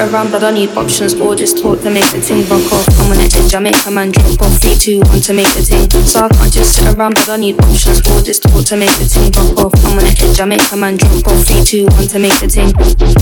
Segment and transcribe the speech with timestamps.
[0.00, 2.88] Around, but I need options or just talk to make the thing rock off.
[3.04, 4.56] I'm on the edge, I make a man drop off.
[4.56, 5.84] Three, two, one to make the thing.
[6.08, 8.88] So I can't just sit around, but I need options or just talk to make
[8.96, 9.76] the thing rock off.
[9.84, 11.44] I'm on the edge, I make a man drop off.
[11.44, 12.72] Three, two, one to make the thing.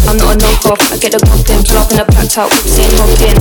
[0.07, 2.95] I'm not a knockoff, I get the poppin', pull up in a packed out, saying
[2.95, 3.35] rockin'.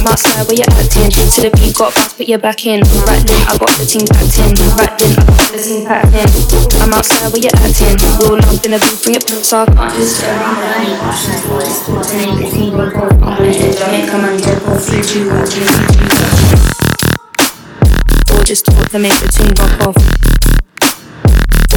[0.00, 2.80] I'm outside where you're acting, to the beat, got bounce, put your back in.
[3.04, 4.56] Rattling, I got the ting packed in.
[4.80, 6.28] Rattling, I got the ting packed in.
[6.80, 7.92] I'm outside where you're acting,
[8.24, 10.80] roll up in a booth, bring it, so I can't just sit around, but I
[10.80, 14.84] need options or just talk to make the the a man off.
[14.84, 16.06] Three, two, one, two, three, two,
[18.34, 19.96] or just talk to make the tune rock off.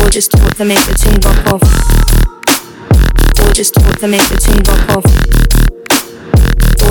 [0.02, 1.64] Or just talk to make the tune rock off.
[3.40, 5.63] Or just talk to make the tune rock off.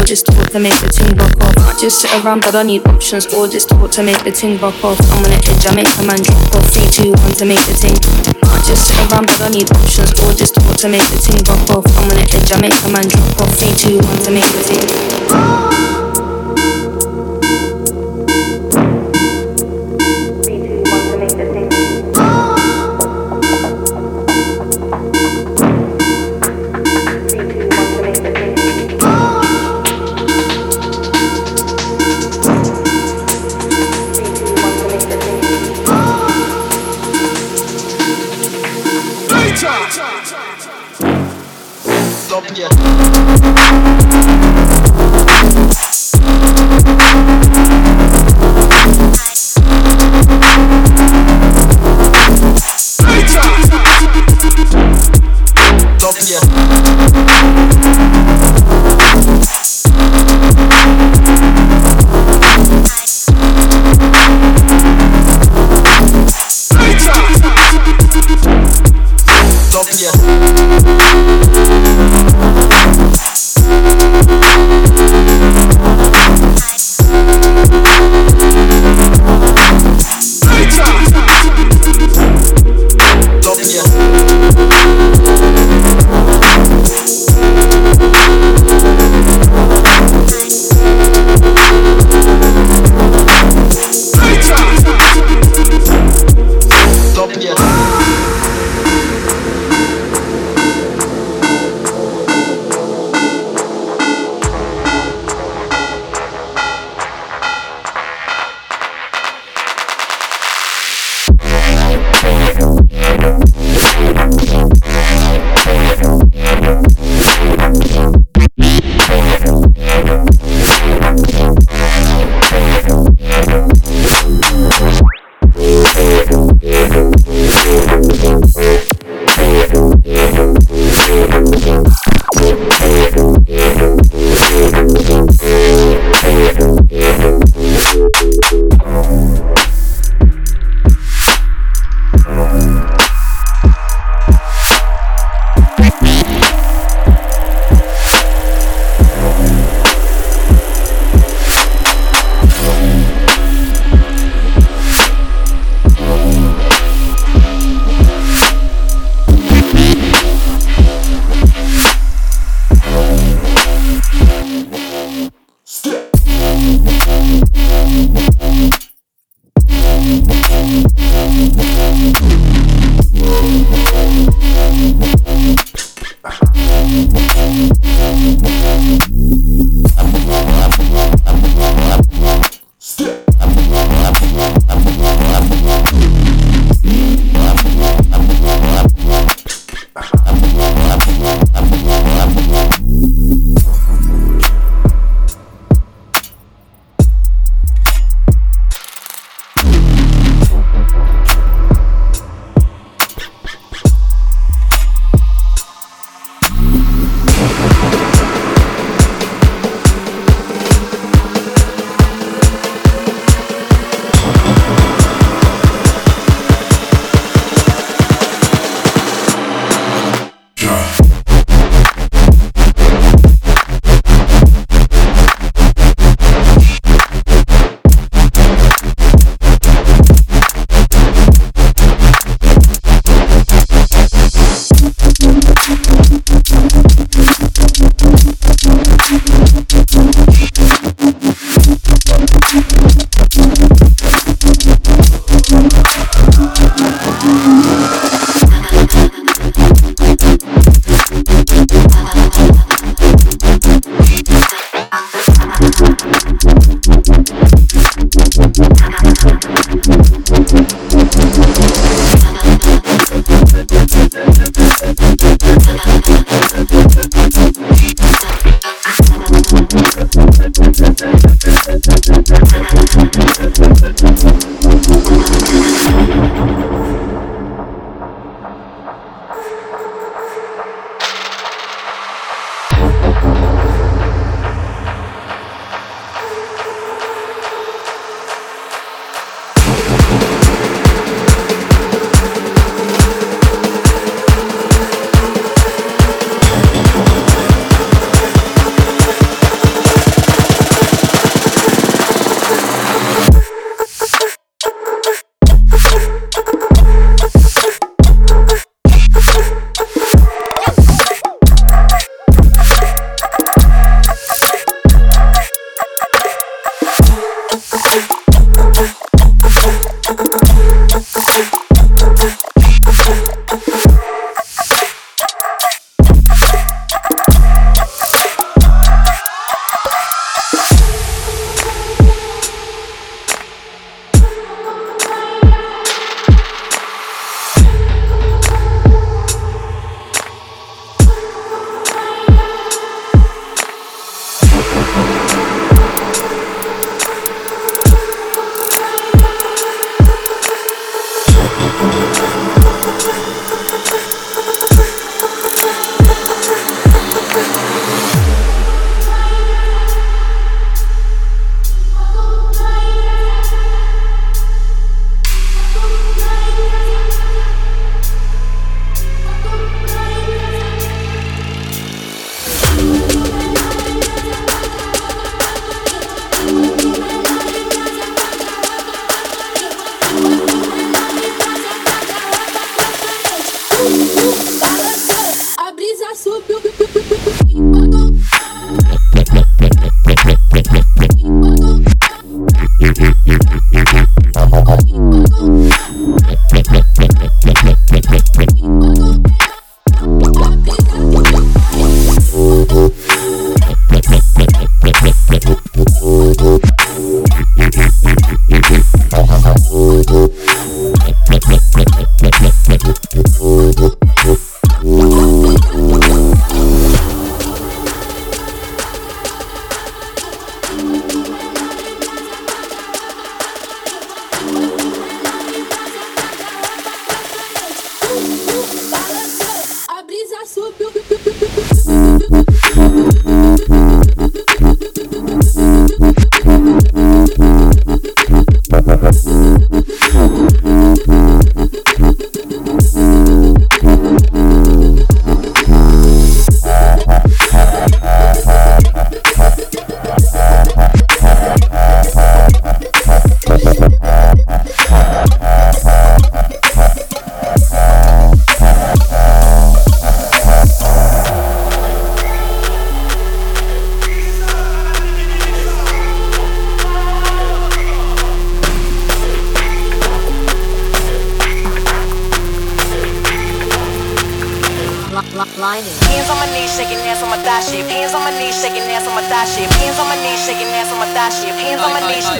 [0.02, 1.54] Or just talk to make the tune rock off.
[1.54, 3.32] Can't just sit around, but I need options.
[3.32, 4.98] Or just talk to make the tune rock off.
[4.98, 6.66] I'm on the edge, I make a man drop off.
[6.74, 7.94] Three, two, one to make the ting.
[8.42, 10.10] Can't just sit around, but I need options.
[10.26, 11.86] Or just talk to make the ting rock off.
[12.02, 13.54] I'm on the edge, I make a man drop off.
[13.54, 15.91] Three, two, one to make the ting.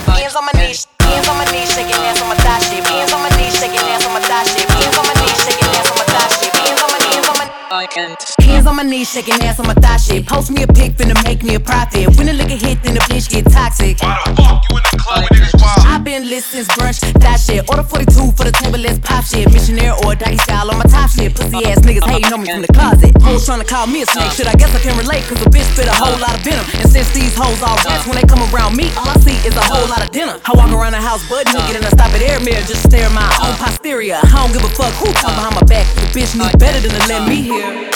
[0.07, 2.85] Hands on my knees, hands on my knees, shaking ass on my thigh shape.
[2.85, 4.69] Hands on my knees, shaking ass on my thigh shape.
[4.69, 6.55] Hands on my knees, shaking ass on my thigh shape.
[6.55, 8.21] Hands on my hands on my I can't.
[8.41, 10.27] Hands on my knees, shaking ass on my thigh shape.
[10.27, 12.17] Post me a pic, finna make me a profit.
[12.17, 14.01] When the liquor hit, then the bitch get toxic.
[14.03, 15.62] Why the fuck you in the club with niggas?
[16.03, 17.62] Been lit since brunch, that shit.
[17.71, 19.47] Order 42 for the table, let's pop shit.
[19.55, 21.31] Missionaire or doggy style on my top shit.
[21.31, 23.15] Pussy ass niggas hating on me from the closet.
[23.23, 24.35] Hoes trying to call me a snake.
[24.35, 26.67] Shit, I guess I can relate, cause a bitch spit a whole lot of venom.
[26.75, 29.55] And since these hoes all rats, when they come around me, all I see is
[29.55, 30.43] a whole lot of dinner.
[30.43, 33.07] I walk around the house butt naked and I stop at air mirror, just stare
[33.07, 34.19] at my own posterior.
[34.19, 35.87] I don't give a fuck who talk behind my back.
[35.95, 37.93] The bitch knew better than to let me hear.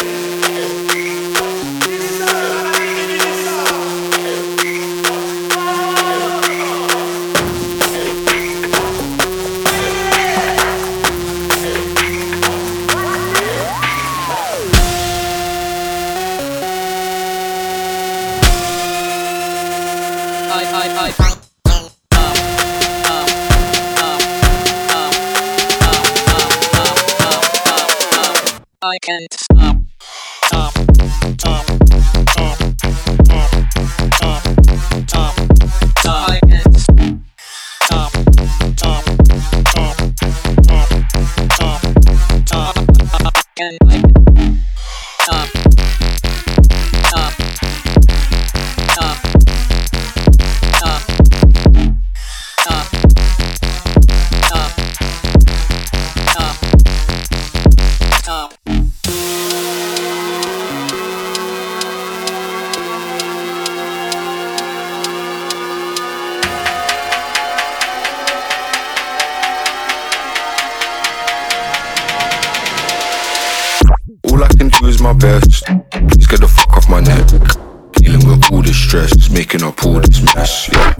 [78.96, 80.68] With stress, making up all this mess.
[80.72, 80.94] Yeah.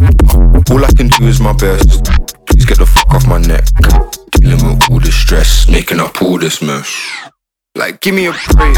[0.70, 2.04] All I can do is my best.
[2.46, 3.64] Please get the fuck off my neck.
[4.32, 6.90] Dealing with all this stress, making up all this mess.
[7.74, 8.76] Like, give me a break.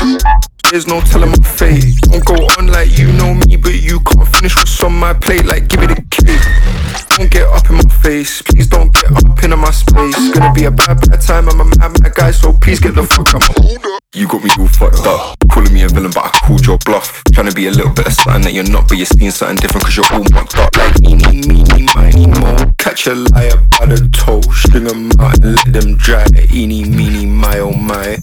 [0.70, 1.84] There's no telling my fate.
[2.02, 5.46] Don't go on like you know me, but you can't finish what's on my plate.
[5.46, 6.77] Like, give it a cake.
[7.18, 8.42] Don't get up in my face.
[8.42, 10.14] Please don't get up into my space.
[10.30, 11.48] Gonna be a bad, bad time.
[11.48, 14.50] I'm a mad, mad guy, so please get the fuck out my You got me
[14.56, 15.36] all fucked up.
[15.50, 17.24] Calling me a villain, but I called your bluff.
[17.32, 19.56] Trying to be a little bit of something that you're not, but you're seeing something
[19.56, 20.70] different cause you're all mucked up.
[20.76, 22.70] Like, eeny, meeny, miny, mo.
[22.78, 24.40] Catch a liar by the toe.
[24.52, 26.24] String 'em out and let them dry.
[26.54, 28.18] Eeny, meeny, my, oh my.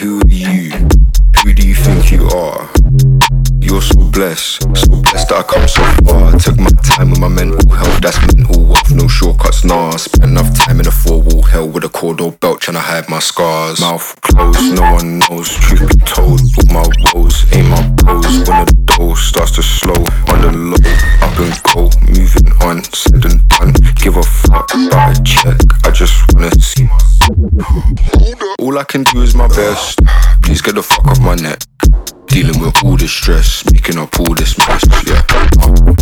[0.00, 0.72] Who are you?
[1.42, 3.53] Who do you think you are?
[3.64, 6.34] You're so blessed, so blessed that I come so far.
[6.34, 9.96] I took my time with my mental health, that's mental wealth, no shortcuts, nah.
[9.96, 13.08] Spent enough time in a four wall hell with a cordal belt trying to hide
[13.08, 13.80] my scars.
[13.80, 16.40] Mouth closed, no one knows, truth be told.
[16.44, 18.44] All my woes ain't my blows.
[18.44, 19.96] When the dough starts to slow,
[20.28, 20.84] on the low,
[21.24, 23.72] up and go, moving on, said and done.
[23.96, 27.14] Give a fuck about a check, I just wanna see my
[28.58, 30.00] all I can do is my best.
[30.42, 31.64] Please get the fuck off my neck.
[32.26, 34.84] Dealing with all this stress, making up all this mess.
[35.06, 35.22] Yeah.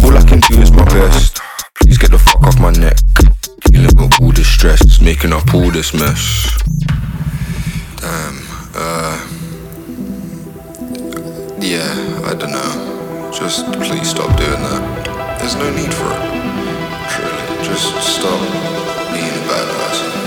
[0.05, 1.41] All I can do is my best.
[1.81, 2.97] Please get the fuck off my neck.
[3.71, 6.49] Dealing with all this stress, making up all this mess.
[7.97, 8.39] Damn.
[8.75, 9.29] Uh.
[11.61, 11.93] Yeah,
[12.25, 13.31] I don't know.
[13.33, 15.39] Just please stop doing that.
[15.39, 16.23] There's no need for it.
[17.11, 18.41] Truly, just stop
[19.13, 20.22] being a bad person.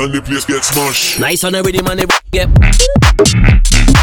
[0.00, 1.20] and the place get smashed.
[1.20, 3.99] Nice on the rhythm and get.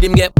[0.00, 0.34] The rhythm get.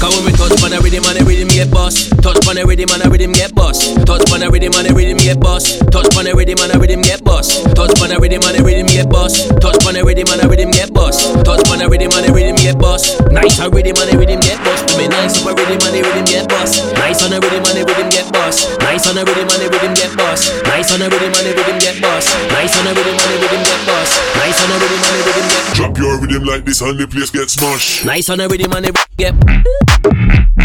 [0.00, 2.13] Come when we touch on the rhythm and the rhythm get bust.
[2.54, 3.82] On the rhythm and the rhythm get bust.
[4.06, 5.82] Touch on the rhythm and the rhythm get bust.
[5.90, 7.66] Touch on the rhythm and the rhythm get bust.
[7.74, 9.50] Touch on the rhythm and the rhythm get bust.
[9.58, 11.34] Touch on the rhythm and the rhythm get bust.
[11.42, 13.18] Touch on the rhythm and the rhythm get bust.
[13.34, 14.86] Nice on rhythm and the rhythm get bust.
[14.86, 16.78] I mean nice on the rhythm and the rhythm get bust.
[16.94, 18.58] Nice on the rhythm and the rhythm get bust.
[18.86, 20.46] Nice on the rhythm and the rhythm get bust.
[20.62, 22.30] Nice on the rhythm and the rhythm get bust.
[22.54, 24.14] Nice on the rhythm and the rhythm get bust.
[24.38, 25.64] Nice on the rhythm and the rhythm get.
[25.74, 28.06] Drop your rhythm like this and the place get smashed.
[28.06, 29.34] Nice on the rhythm and the rhythm get.
[29.34, 30.63] Get.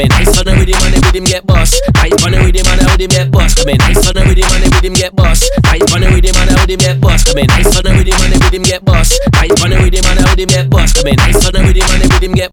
[0.00, 0.08] In.
[0.08, 1.80] Nice on the rhythm and the rhythm get bust.
[1.94, 3.58] Nice on the rhythm and the rhythm get bust.
[3.58, 3.78] Come in.
[3.78, 5.44] Nice on the rhythm and the rhythm get bust.
[5.64, 7.26] Nice on the rhythm and the rhythm get bust.
[7.26, 7.46] Come in.
[7.48, 9.18] Nice on the rhythm and the rhythm get bust.
[9.32, 10.96] Nice on the rhythm and the rhythm get bust.
[10.96, 11.16] Come in.
[11.16, 12.50] Nice on the rhythm and the rhythm get.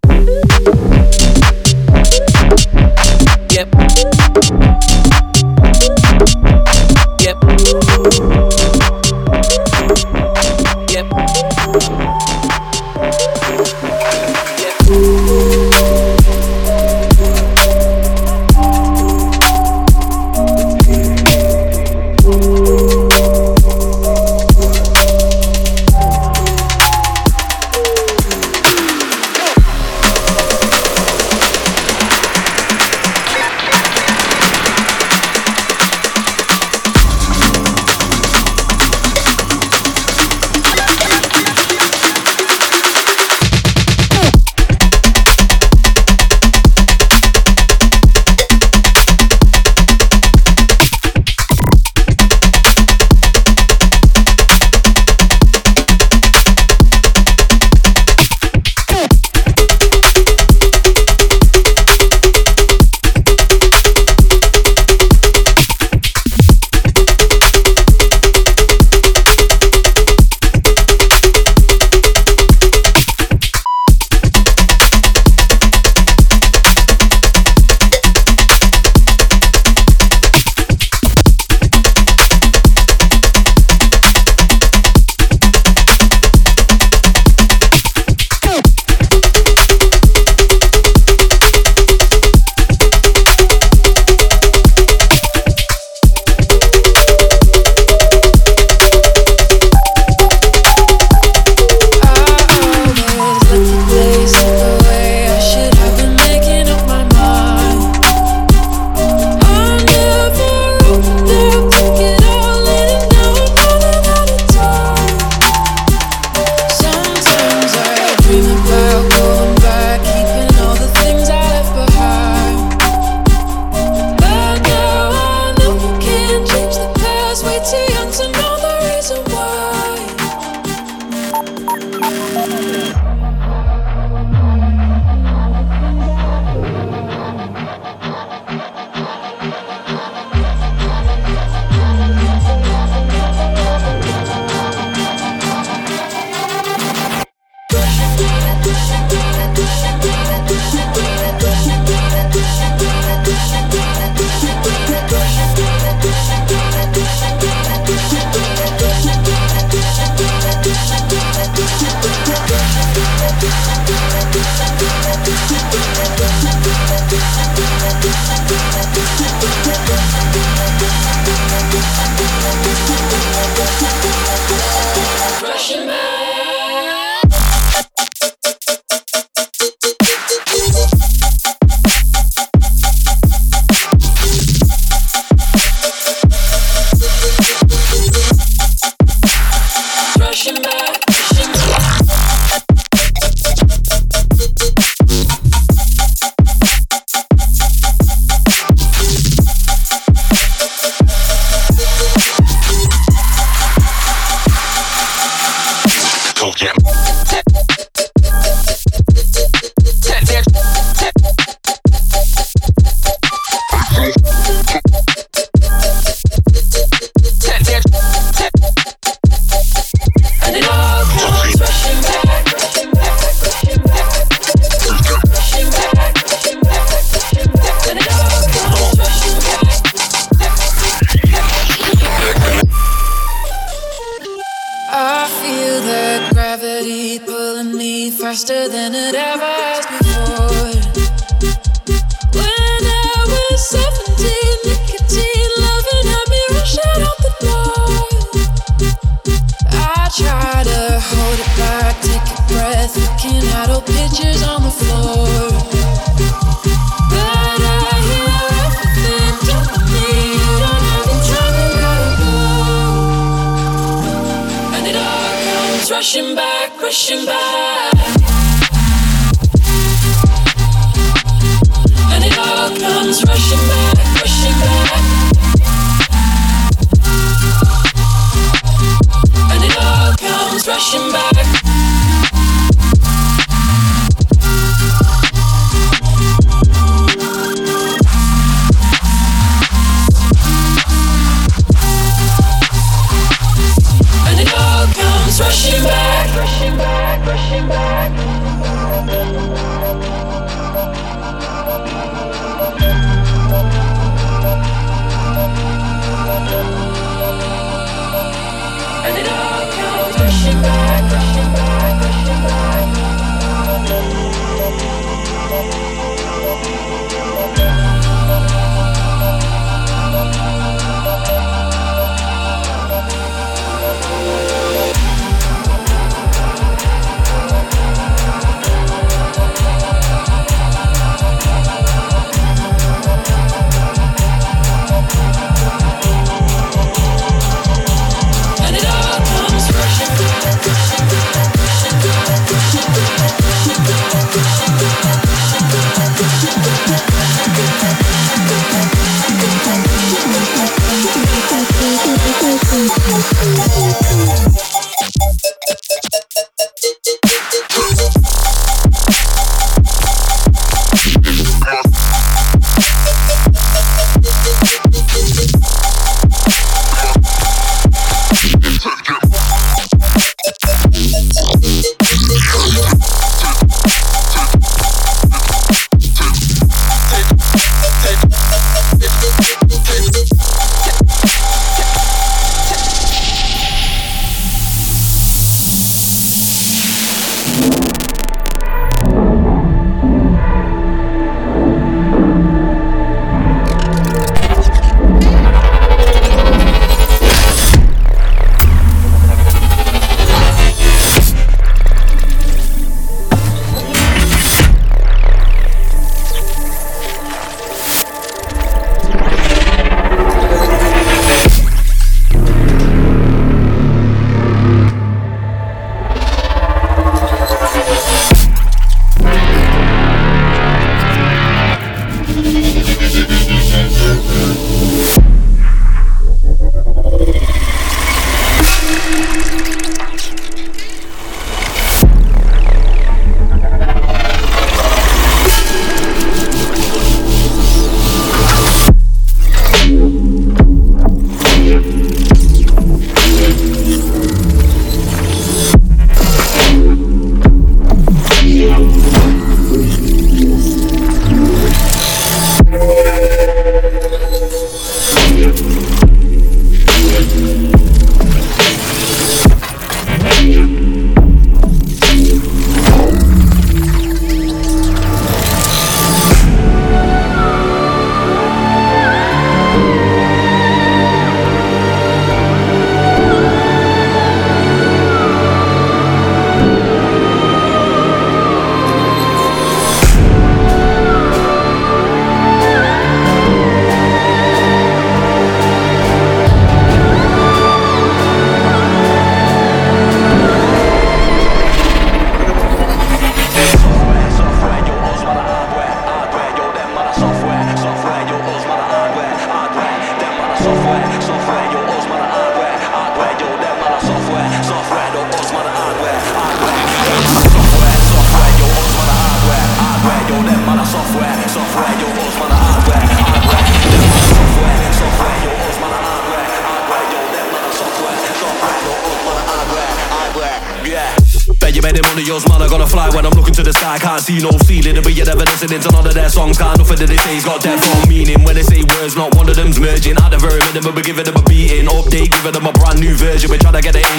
[3.56, 3.68] Yep.
[7.22, 8.05] Yep.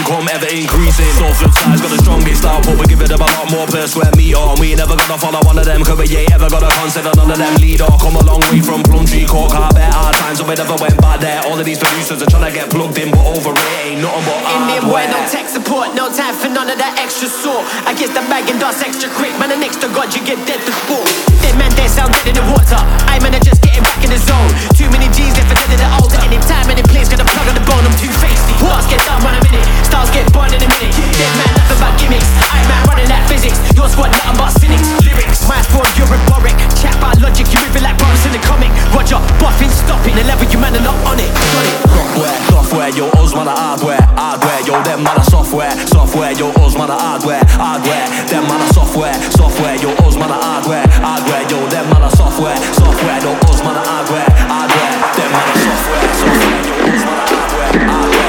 [0.06, 1.10] Income ever increasing.
[1.18, 2.78] So flip side's got the strongest output.
[2.78, 4.38] we give it up a lot more per square meter.
[4.38, 7.30] And we never gonna follow one of them, cause we ain't ever gonna consider none
[7.30, 7.86] of them leader.
[7.98, 11.20] Come a long way from Plumtree Court, carpet, hard times, so we never went back
[11.20, 11.42] there.
[11.50, 14.24] All of these producers are trying to get plugged in, but over it ain't nothing
[14.26, 17.66] but Indian boy, no tech support, no time for none of that extra sort.
[17.82, 19.50] I guess the bag and dust extra quick, man.
[19.50, 21.06] And next to God, you get dead to sport.
[21.42, 22.78] Dead man, they sound dead in the water.
[23.10, 24.50] I man, are just getting back in the zone.
[24.78, 26.20] Too many G's, they're for dead in the altar.
[26.22, 27.82] Any time, any place, gonna plug on the bone.
[27.82, 28.54] I'm too feisty.
[28.62, 29.66] Bars get done, run a minute.
[29.96, 30.92] Stars get burned in a minute.
[30.92, 32.28] Dead man, nothing but gimmicks.
[32.52, 33.56] I man, running that physics.
[33.72, 34.84] Your squad, nothing but cynics.
[35.00, 36.52] Lyrics, my fraud, you're rhetoric.
[36.76, 38.68] Chat about logic, you moving like bums in the comic.
[38.92, 40.12] Roger, buffing, stopping.
[40.12, 41.32] The level you man are not on it.
[41.32, 41.80] Got it.
[41.96, 46.52] Software, software, yo, us man are hardware, hardware, yo, them man are software, software, yo,
[46.60, 50.84] us man are hardware, hardware, them man are software, software, yo, us man are hardware,
[51.00, 55.40] hardware, yo, them man are software, software, yo, us man are hardware, hardware, them man
[55.40, 58.25] are software, software, yo, us man are hardware, hardware,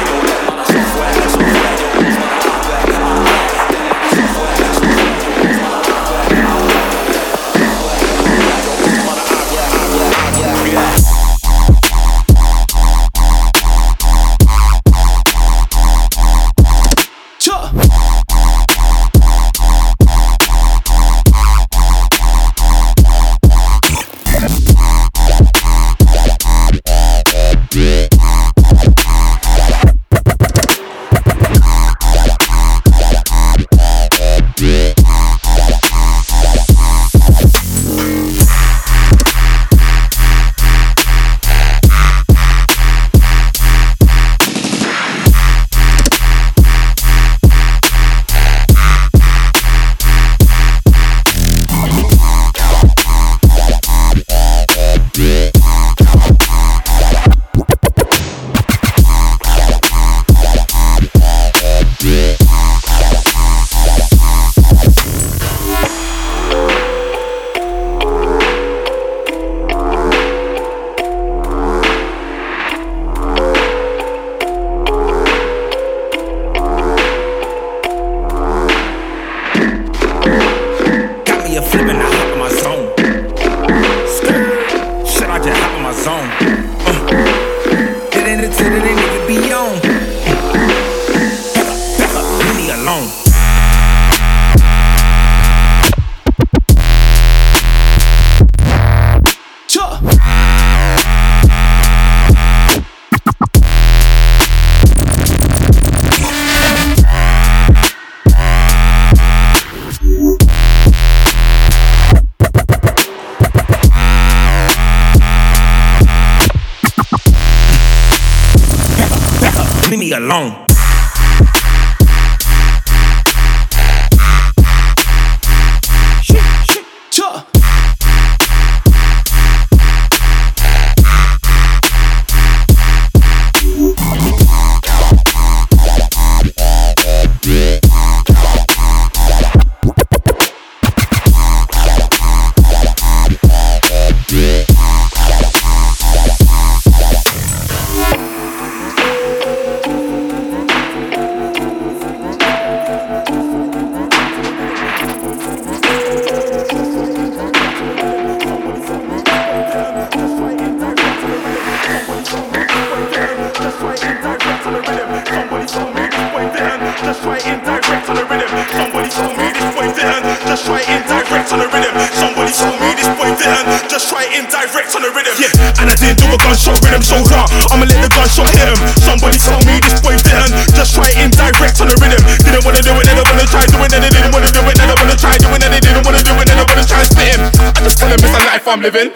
[176.97, 177.45] rhythm, so raw.
[177.69, 178.79] I'ma let the gunshot hit him.
[178.97, 180.53] Somebody told me this boy didn't.
[180.73, 182.21] Just try indirect on the rhythm.
[182.41, 184.01] Didn't wanna do it, never wanna try doing it.
[184.01, 185.69] They didn't wanna do it, never wanna try doing it.
[185.69, 187.41] They didn't wanna do it, never wanna try spit him.
[187.61, 189.13] I just tell him it's a life I'm living.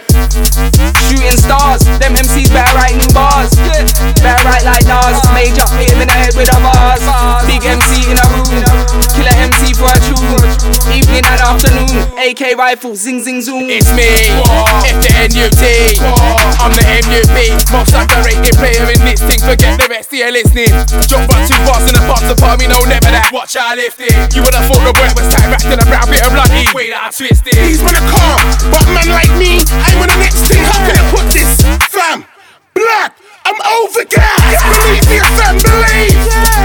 [1.10, 3.58] Shooting stars, them MCs better writing bars.
[4.22, 5.18] Better write like Nas.
[5.34, 7.02] Major, hit him in the head with a vase.
[7.50, 8.62] Big MC in a room,
[9.18, 10.46] killer MC for a tune.
[10.94, 13.66] Evening and afternoon, AK rifle, zing zing zoom.
[13.66, 14.30] It's me,
[14.86, 15.64] F the NUT.
[16.62, 17.38] I'm the MUP,
[17.74, 19.42] most underrated player in this thing.
[19.42, 20.70] Forget the rest, you're listening.
[21.10, 23.34] Jump back too fast in the box apart, me no never that.
[23.34, 24.14] Watch how I lift it.
[24.38, 26.70] You would have thought the work was tight back to the brown bit of bloody.
[26.78, 27.58] Wait, I twist it.
[27.58, 28.38] These men are calm,
[28.70, 30.64] but man like me, I'm on the next thing.
[30.64, 31.62] How can I put this?
[31.92, 32.26] Fam,
[32.74, 33.16] black,
[33.46, 34.58] I'm over gas.
[34.66, 36.18] Believe me, fam, believe.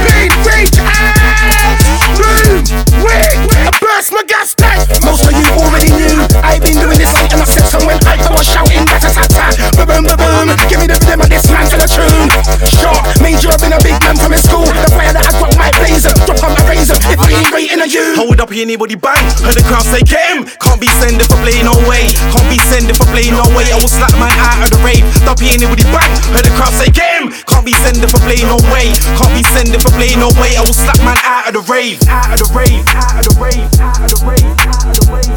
[0.06, 1.76] Big reach out.
[2.16, 2.64] Boom,
[3.04, 4.82] wait, burst my gas tank.
[5.06, 7.98] Most of you already knew I've been doing this late and I said so when
[8.02, 9.46] I, was shouting that a ta
[9.78, 10.50] ba boom ba boom.
[10.66, 12.30] Give me the rhythm of this man for the tune.
[12.66, 14.66] Short, major been a big man from his school.
[14.66, 16.98] The fire that I got my blazer, drop on my razor.
[17.06, 19.22] If I ain't rating a you, hold up, anybody bang.
[19.46, 20.50] Heard the crowd say get him.
[20.58, 22.10] Can't be sending for play no way.
[22.34, 23.70] Can't be sending for play no way.
[23.70, 25.06] I will slap my eye out of the rave.
[25.22, 26.10] Stop anybody bang.
[26.34, 27.30] Heard the crowd say get him.
[27.46, 28.90] Can't be sending for play no way.
[29.14, 30.58] Can't be sending for play no way.
[30.58, 32.02] I will slap man out of the rave.
[32.10, 32.82] Out of the rave.
[32.90, 33.75] Out of the rave.
[33.78, 34.56] Out of the.
[34.58, 35.35] Out of.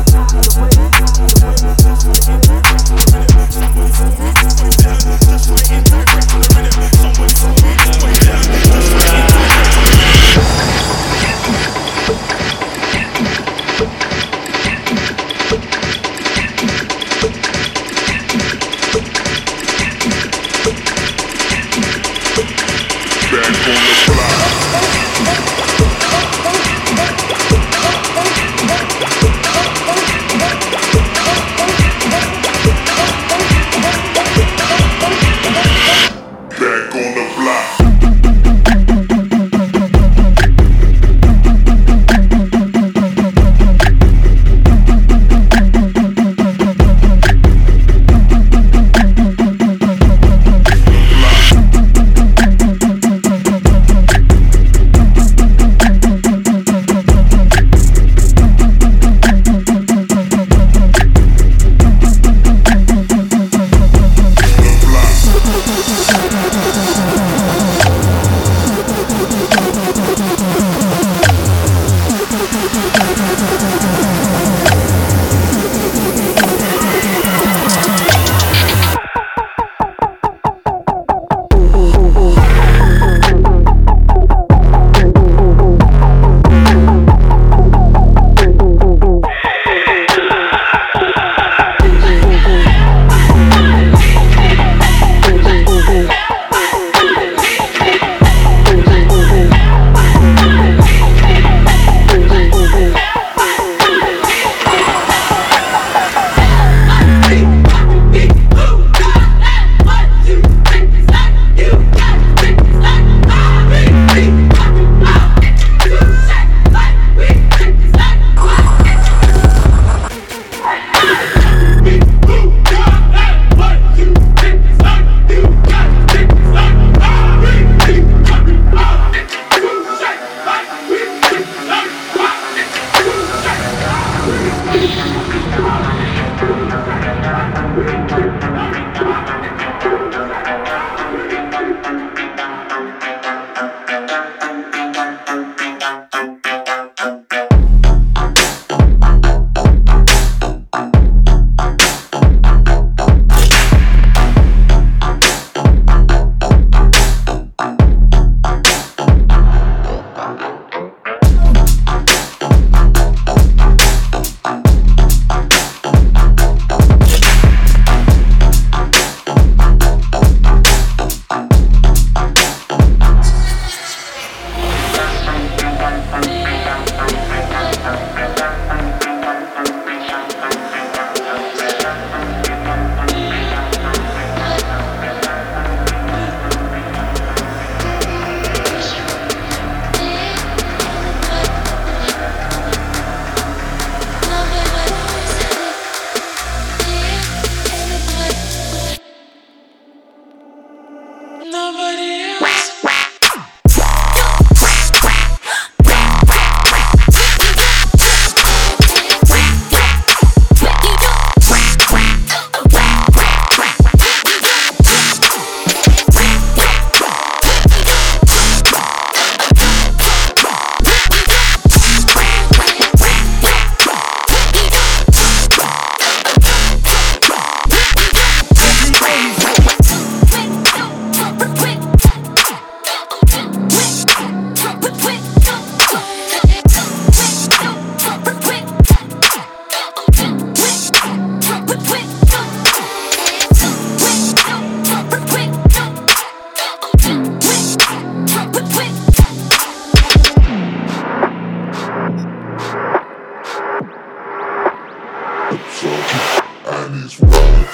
[256.89, 257.68] Chinese food.